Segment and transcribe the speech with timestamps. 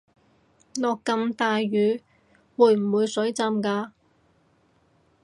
[0.77, 2.01] 落咁大雨
[2.57, 3.93] 會唔會水浸架